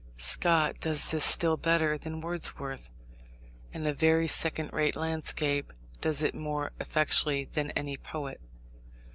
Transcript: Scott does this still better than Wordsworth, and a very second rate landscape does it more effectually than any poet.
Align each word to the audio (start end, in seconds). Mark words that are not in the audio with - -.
Scott 0.17 0.79
does 0.79 1.11
this 1.11 1.23
still 1.23 1.57
better 1.57 1.95
than 1.95 2.21
Wordsworth, 2.21 2.89
and 3.71 3.85
a 3.85 3.93
very 3.93 4.27
second 4.27 4.73
rate 4.73 4.95
landscape 4.95 5.71
does 5.99 6.23
it 6.23 6.33
more 6.33 6.71
effectually 6.79 7.45
than 7.45 7.69
any 7.75 7.97
poet. 7.97 8.41